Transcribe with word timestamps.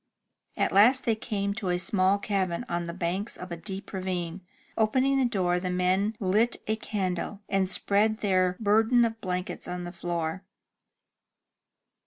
At 0.57 0.71
last 0.71 1.05
they 1.05 1.13
came 1.13 1.53
to 1.53 1.69
a 1.69 1.77
small 1.77 2.17
cabin 2.17 2.65
on 2.67 2.85
the 2.85 2.93
banks 2.95 3.37
of 3.37 3.51
a 3.51 3.55
deep 3.55 3.93
ravine. 3.93 4.41
Opening 4.75 5.19
the 5.19 5.25
door, 5.25 5.59
the 5.59 5.69
men 5.69 6.15
lit 6.19 6.57
a 6.65 6.75
candle, 6.75 7.43
and 7.47 7.69
spread 7.69 8.17
their 8.21 8.57
burden 8.59 9.05
of 9.05 9.21
blankets 9.21 9.67
on 9.67 9.83
the 9.83 9.91
floor. 9.91 10.43